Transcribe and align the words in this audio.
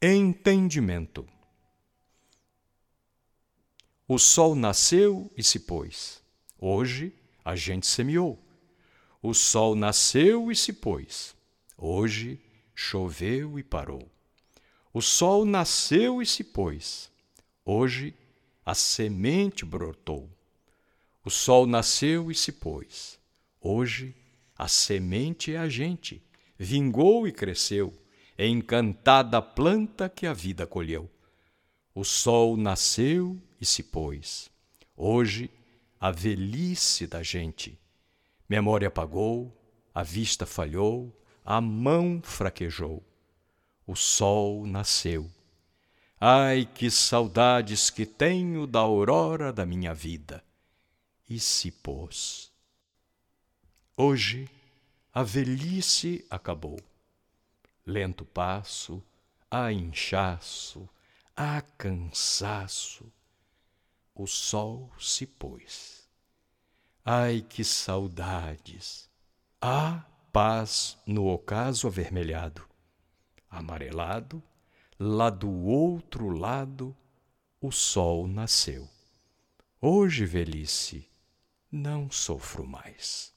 Entendimento. 0.00 1.26
O 4.06 4.16
sol 4.16 4.54
nasceu 4.54 5.28
e 5.36 5.42
se 5.42 5.58
pôs. 5.58 6.22
Hoje 6.56 7.12
a 7.44 7.56
gente 7.56 7.84
semeou. 7.84 8.38
O 9.20 9.34
sol 9.34 9.74
nasceu 9.74 10.52
e 10.52 10.54
se 10.54 10.72
pôs. 10.72 11.34
Hoje 11.76 12.40
choveu 12.76 13.58
e 13.58 13.64
parou. 13.64 14.08
O 14.94 15.02
sol 15.02 15.44
nasceu 15.44 16.22
e 16.22 16.26
se 16.26 16.44
pôs. 16.44 17.10
Hoje 17.64 18.14
a 18.64 18.76
semente 18.76 19.64
brotou. 19.64 20.30
O 21.24 21.30
sol 21.30 21.66
nasceu 21.66 22.30
e 22.30 22.36
se 22.36 22.52
pôs. 22.52 23.18
Hoje 23.60 24.14
a 24.56 24.68
semente 24.68 25.54
é 25.54 25.58
a 25.58 25.68
gente. 25.68 26.22
Vingou 26.56 27.26
e 27.26 27.32
cresceu 27.32 27.92
encantada 28.46 29.42
planta 29.42 30.08
que 30.08 30.24
a 30.24 30.32
vida 30.32 30.64
colheu. 30.64 31.10
O 31.92 32.04
sol 32.04 32.56
nasceu 32.56 33.36
e 33.60 33.66
se 33.66 33.82
pôs. 33.82 34.48
Hoje, 34.96 35.50
a 35.98 36.12
velhice 36.12 37.06
da 37.06 37.20
gente. 37.20 37.76
Memória 38.48 38.86
apagou, 38.86 39.52
a 39.92 40.04
vista 40.04 40.46
falhou, 40.46 41.12
a 41.44 41.60
mão 41.60 42.20
fraquejou. 42.22 43.02
O 43.84 43.96
sol 43.96 44.64
nasceu. 44.64 45.28
Ai, 46.20 46.68
que 46.72 46.90
saudades 46.90 47.90
que 47.90 48.06
tenho 48.06 48.66
da 48.66 48.80
aurora 48.80 49.52
da 49.52 49.66
minha 49.66 49.92
vida! 49.92 50.44
E 51.28 51.40
se 51.40 51.70
pôs. 51.70 52.52
Hoje, 53.96 54.48
a 55.12 55.22
velhice 55.22 56.24
acabou 56.30 56.78
lento 57.88 58.24
passo, 58.24 59.02
há 59.50 59.72
inchaço, 59.72 60.88
há 61.34 61.62
cansaço. 61.62 63.10
O 64.14 64.26
sol 64.26 64.90
se 64.98 65.26
pôs. 65.26 66.06
Ai, 67.04 67.40
que 67.40 67.64
saudades! 67.64 69.08
Há 69.60 70.04
paz 70.30 70.98
no 71.06 71.26
ocaso 71.28 71.86
avermelhado. 71.86 72.68
Amarelado, 73.50 74.42
lá 74.98 75.30
do 75.30 75.50
outro 75.50 76.28
lado, 76.28 76.94
o 77.60 77.72
sol 77.72 78.28
nasceu. 78.28 78.86
Hoje, 79.80 80.26
velhice, 80.26 81.08
não 81.72 82.10
sofro 82.10 82.66
mais. 82.66 83.32